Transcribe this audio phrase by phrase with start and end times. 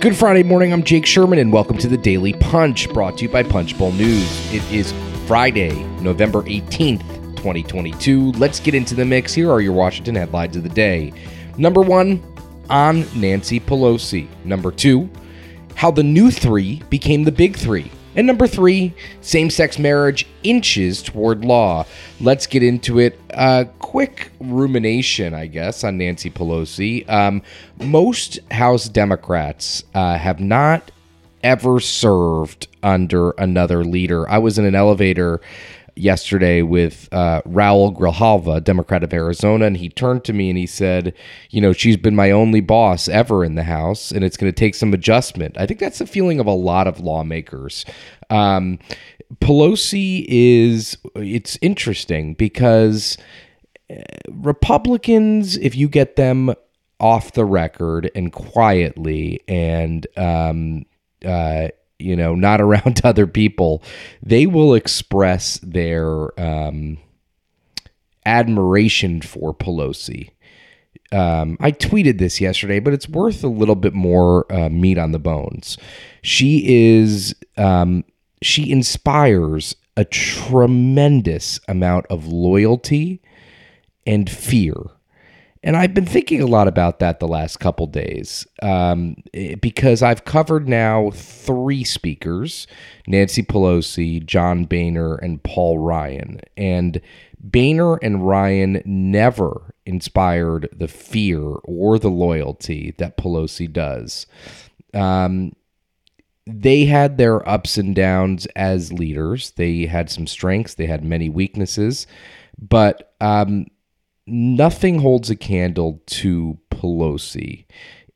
[0.00, 0.72] Good Friday morning.
[0.72, 4.54] I'm Jake Sherman, and welcome to the Daily Punch, brought to you by Punchbowl News.
[4.54, 4.94] It is
[5.26, 7.02] Friday, November 18th,
[7.34, 8.30] 2022.
[8.34, 9.34] Let's get into the mix.
[9.34, 11.12] Here are your Washington headlines of the day.
[11.56, 12.22] Number one,
[12.70, 14.28] on Nancy Pelosi.
[14.44, 15.10] Number two,
[15.74, 17.90] how the new three became the big three.
[18.18, 21.86] And number three, same sex marriage inches toward law.
[22.20, 23.16] Let's get into it.
[23.30, 27.08] A quick rumination, I guess, on Nancy Pelosi.
[27.08, 27.42] Um,
[27.80, 30.90] most House Democrats uh, have not
[31.44, 34.28] ever served under another leader.
[34.28, 35.40] I was in an elevator
[35.98, 40.66] yesterday with uh, Raul Grijalva, Democrat of Arizona, and he turned to me and he
[40.66, 41.14] said,
[41.50, 44.56] "You know, she's been my only boss ever in the House, and it's going to
[44.58, 47.84] take some adjustment." I think that's the feeling of a lot of lawmakers.
[48.30, 48.78] Um,
[49.40, 53.16] Pelosi is it's interesting because
[53.90, 53.96] uh,
[54.30, 56.54] Republicans, if you get them
[57.00, 60.84] off the record and quietly and um,
[61.24, 63.82] uh, you know, not around other people,
[64.22, 66.98] they will express their um,
[68.26, 70.30] admiration for Pelosi.
[71.10, 75.12] Um, I tweeted this yesterday, but it's worth a little bit more uh, meat on
[75.12, 75.78] the bones.
[76.22, 76.64] She
[76.98, 78.04] is, um,
[78.42, 83.22] she inspires a tremendous amount of loyalty
[84.06, 84.74] and fear
[85.62, 90.02] and I've been thinking a lot about that the last couple days um, eh, because
[90.02, 92.66] I've covered now three speakers
[93.06, 96.40] Nancy Pelosi, John Boehner, and Paul Ryan.
[96.56, 97.00] And
[97.40, 104.26] Boehner and Ryan never inspired the fear or the loyalty that Pelosi does.
[104.94, 105.52] Um,
[106.46, 109.50] they had their ups and downs as leaders.
[109.52, 112.06] They had some strengths, they had many weaknesses.
[112.58, 113.66] But um,
[114.28, 117.66] nothing holds a candle to Pelosi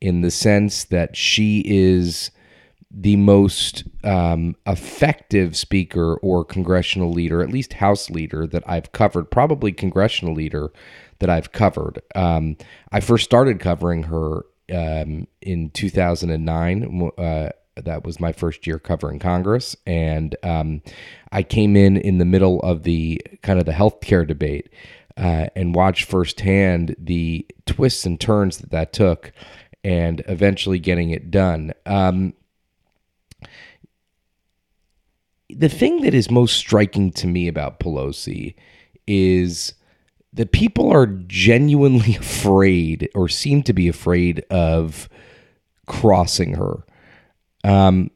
[0.00, 2.30] in the sense that she is
[2.94, 9.30] the most um, effective speaker or congressional leader, at least House leader that I've covered,
[9.30, 10.70] probably congressional leader
[11.20, 12.02] that I've covered.
[12.14, 12.56] Um,
[12.90, 17.10] I first started covering her um, in 2009.
[17.16, 20.82] Uh, that was my first year covering Congress, and um,
[21.30, 24.68] I came in in the middle of the kind of the healthcare debate
[25.16, 29.32] uh, and watch firsthand the twists and turns that that took
[29.84, 31.72] and eventually getting it done.
[31.86, 32.34] Um,
[35.48, 38.54] the thing that is most striking to me about Pelosi
[39.06, 39.74] is
[40.32, 45.08] that people are genuinely afraid or seem to be afraid of
[45.86, 46.84] crossing her.
[47.64, 48.10] Um,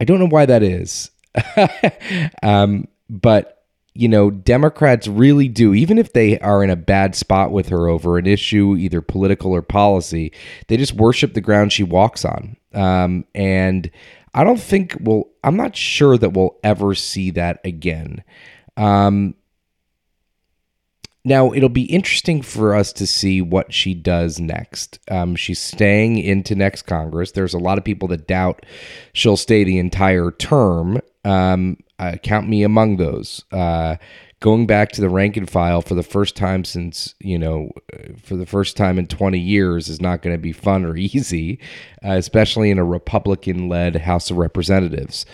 [0.00, 1.10] I don't know why that is.
[2.42, 3.59] um, but
[3.94, 7.88] you know, Democrats really do, even if they are in a bad spot with her
[7.88, 10.32] over an issue, either political or policy,
[10.68, 12.56] they just worship the ground she walks on.
[12.72, 13.90] Um, and
[14.32, 18.22] I don't think we'll, I'm not sure that we'll ever see that again.
[18.76, 19.34] Um,
[21.22, 24.98] now, it'll be interesting for us to see what she does next.
[25.10, 27.32] Um, she's staying into next Congress.
[27.32, 28.64] There's a lot of people that doubt
[29.12, 31.00] she'll stay the entire term.
[31.24, 33.44] Um, uh, count me among those.
[33.52, 33.96] Uh,
[34.40, 38.14] going back to the rank and file for the first time since you know uh,
[38.22, 41.60] for the first time in 20 years is not going to be fun or easy
[42.04, 45.26] uh, especially in a republican led house of representatives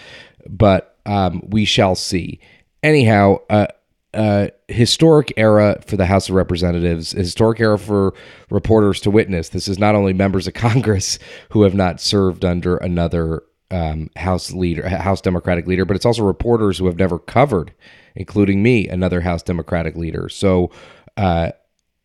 [0.48, 2.40] but um, we shall see
[2.82, 3.68] anyhow uh,
[4.12, 8.14] uh, historic era for the House of Representatives, a historic era for
[8.48, 9.50] reporters to witness.
[9.50, 11.18] This is not only members of Congress
[11.50, 16.22] who have not served under another um, House leader, House Democratic leader, but it's also
[16.22, 17.72] reporters who have never covered,
[18.14, 20.28] including me, another House Democratic leader.
[20.28, 20.70] So
[21.16, 21.52] uh,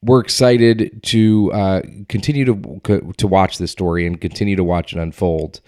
[0.01, 4.99] we're excited to uh, continue to to watch this story and continue to watch it
[4.99, 5.61] unfold.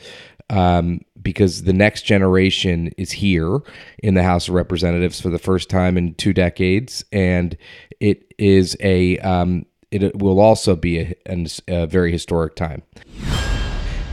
[0.50, 3.60] Um, because the next generation is here
[4.00, 7.58] in the House of Representatives for the first time in two decades, and
[8.00, 12.84] it is a um, it will also be a, a very historic time.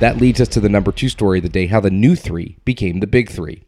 [0.00, 2.58] That leads us to the number two story of the day how the new three
[2.64, 3.64] became the big three.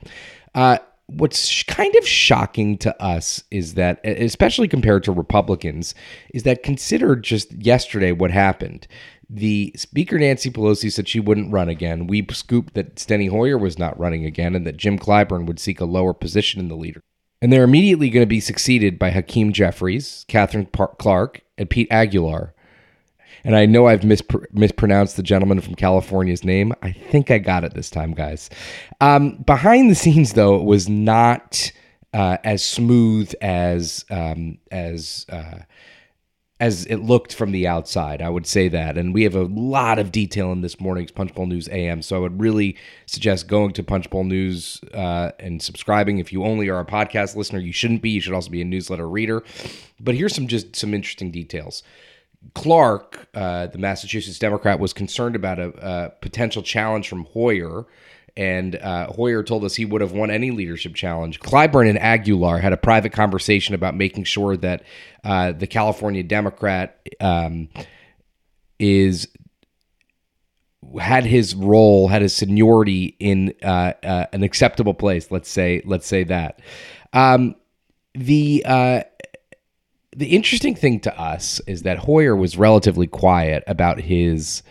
[0.55, 5.95] Uh, what's kind of shocking to us is that, especially compared to Republicans,
[6.33, 8.87] is that considered just yesterday what happened.
[9.29, 12.07] The Speaker Nancy Pelosi said she wouldn't run again.
[12.07, 15.81] We scooped that Steny Hoyer was not running again and that Jim Clyburn would seek
[15.81, 17.03] a lower position in the leader.
[17.43, 22.55] And they're immediately going to be succeeded by Hakeem Jeffries, Katherine Clark, and Pete Aguilar
[23.45, 26.73] and I know I've mispr- mispronounced the gentleman from California's name.
[26.83, 28.51] I think I got it this time, guys.
[29.01, 31.73] Um, behind the scenes, though, it was not
[32.13, 35.61] uh, as smooth as um, as uh,
[36.63, 38.23] as it looked from the outside.
[38.23, 38.97] I would say that.
[38.97, 42.03] And we have a lot of detail in this morning's Punchbowl News AM.
[42.03, 42.77] So I would really
[43.07, 46.19] suggest going to Punchbowl News uh, and subscribing.
[46.19, 48.11] If you only are a podcast listener, you shouldn't be.
[48.11, 49.43] You should also be a newsletter reader.
[49.99, 51.83] But here's some just some interesting details.
[52.55, 57.87] Clark, uh, the Massachusetts Democrat, was concerned about a, a potential challenge from Hoyer
[58.37, 61.41] and uh, Hoyer told us he would have won any leadership challenge.
[61.41, 64.85] Clyburn and Aguilar had a private conversation about making sure that
[65.23, 67.69] uh, the California Democrat um,
[68.79, 69.29] is
[70.99, 75.31] had his role, had his seniority in uh, uh an acceptable place.
[75.31, 76.61] Let's say, let's say that.
[77.13, 77.55] Um,
[78.15, 79.03] the uh,
[80.15, 84.63] the interesting thing to us is that Hoyer was relatively quiet about his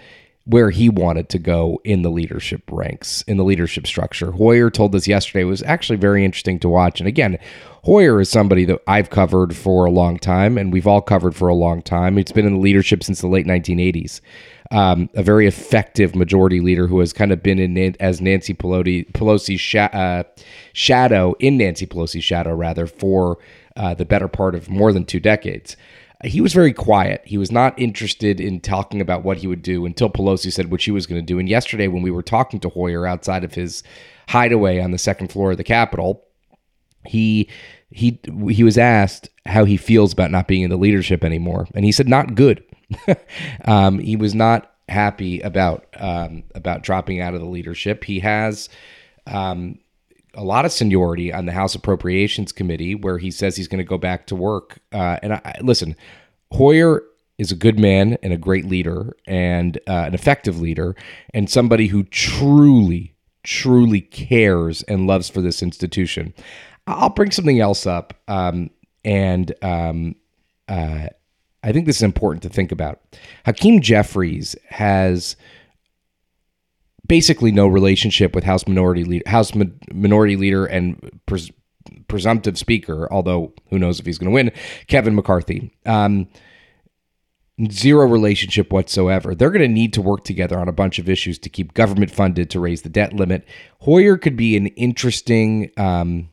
[0.51, 4.31] where he wanted to go in the leadership ranks, in the leadership structure.
[4.31, 6.99] Hoyer told us yesterday It was actually very interesting to watch.
[6.99, 7.39] And again,
[7.83, 11.47] Hoyer is somebody that I've covered for a long time, and we've all covered for
[11.47, 12.17] a long time.
[12.17, 14.19] It's been in the leadership since the late 1980s.
[14.71, 19.09] Um, a very effective majority leader who has kind of been in as Nancy Pelosi,
[19.13, 20.23] Pelosi's uh,
[20.73, 23.37] shadow, in Nancy Pelosi's shadow, rather, for
[23.77, 25.77] uh, the better part of more than two decades
[26.23, 27.21] he was very quiet.
[27.25, 30.81] He was not interested in talking about what he would do until Pelosi said what
[30.81, 31.39] she was going to do.
[31.39, 33.83] And yesterday, when we were talking to Hoyer outside of his
[34.29, 36.23] hideaway on the second floor of the Capitol,
[37.05, 37.49] he
[37.89, 38.19] he
[38.49, 41.91] he was asked how he feels about not being in the leadership anymore, and he
[41.91, 42.63] said not good.
[43.65, 48.03] um, he was not happy about um, about dropping out of the leadership.
[48.03, 48.69] He has
[49.25, 49.79] um,
[50.33, 53.83] a lot of seniority on the House Appropriations Committee, where he says he's going to
[53.83, 54.79] go back to work.
[54.91, 55.95] Uh, and I, listen,
[56.51, 57.03] Hoyer
[57.37, 60.95] is a good man and a great leader and uh, an effective leader
[61.33, 66.33] and somebody who truly, truly cares and loves for this institution.
[66.87, 68.69] I'll bring something else up, um,
[69.03, 70.15] and um,
[70.67, 71.07] uh,
[71.63, 72.99] I think this is important to think about.
[73.45, 75.35] Hakeem Jeffries has
[77.11, 81.51] basically no relationship with House Minority Leader, House Mi- Minority Leader, and pres-
[82.07, 83.11] presumptive Speaker.
[83.11, 84.49] Although who knows if he's going to win,
[84.87, 85.75] Kevin McCarthy.
[85.85, 86.29] Um,
[87.69, 89.35] zero relationship whatsoever.
[89.35, 92.11] They're going to need to work together on a bunch of issues to keep government
[92.11, 93.45] funded to raise the debt limit.
[93.81, 96.29] Hoyer could be an interesting um,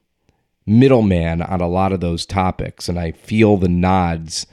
[0.64, 4.46] middleman on a lot of those topics, and I feel the nods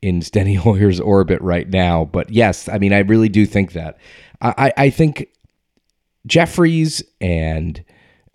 [0.00, 2.04] in Steny Hoyer's orbit right now.
[2.04, 3.98] But yes, I mean, I really do think that.
[4.40, 5.28] I, I think
[6.26, 7.84] Jeffries and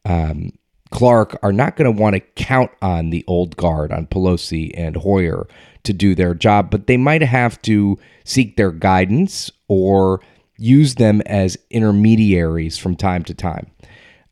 [0.06, 0.52] um,
[0.92, 4.96] Clark are not going to want to count on the old guard, on Pelosi and
[4.96, 5.48] Hoyer
[5.84, 10.22] to do their job, but they might have to seek their guidance or
[10.58, 13.70] use them as intermediaries from time to time.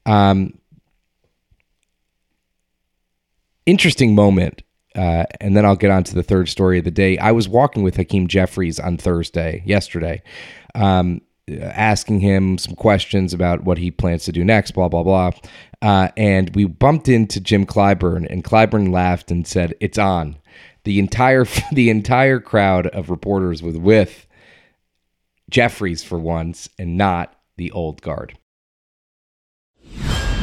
[0.06, 0.58] Um,
[3.66, 4.62] interesting moment.
[4.96, 7.18] Uh, and then I'll get on to the third story of the day.
[7.18, 10.24] I was walking with Hakeem Jeffries on Thursday, yesterday,
[10.74, 15.32] um, asking him some questions about what he plans to do next, blah, blah, blah.
[15.82, 20.38] Uh, and we bumped into Jim Clyburn, and Clyburn laughed and said, It's on.
[20.84, 24.28] The entire the entire crowd of reporters was with
[25.50, 28.38] Jeffries for once and not the old guard.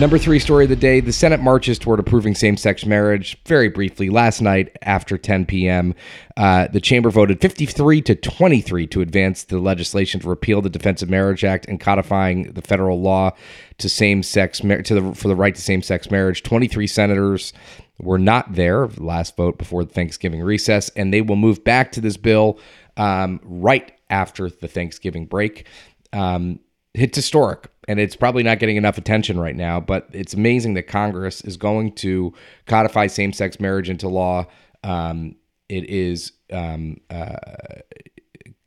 [0.01, 3.39] Number three story of the day the Senate marches toward approving same sex marriage.
[3.45, 5.95] Very briefly, last night after 10 p.m.,
[6.37, 11.03] uh, the chamber voted 53 to 23 to advance the legislation to repeal the Defense
[11.03, 13.33] of Marriage Act and codifying the federal law
[13.79, 16.43] to same sex mar- to the, for the right to same sex marriage.
[16.43, 17.53] 23 senators
[18.01, 22.01] were not there, last vote before the Thanksgiving recess, and they will move back to
[22.01, 22.59] this bill
[22.97, 25.67] um, right after the Thanksgiving break.
[26.15, 26.61] Um,
[26.95, 30.87] it's historic and it's probably not getting enough attention right now, but it's amazing that
[30.87, 32.33] Congress is going to
[32.67, 34.47] codify same sex marriage into law.
[34.85, 35.37] Um,
[35.69, 37.37] it is um, uh,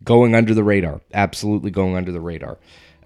[0.03, 2.57] going under the radar, absolutely going under the radar.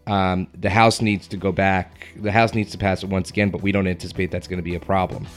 [0.07, 2.07] Um, the House needs to go back.
[2.15, 4.63] The House needs to pass it once again, but we don't anticipate that's going to
[4.63, 5.27] be a problem.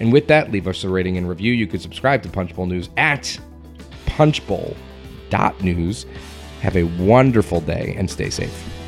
[0.00, 1.52] And with that, leave us a rating and review.
[1.52, 3.38] You can subscribe to Punchbowl News at
[4.06, 6.06] punchbowl.news.
[6.60, 8.81] Have a wonderful day and stay safe.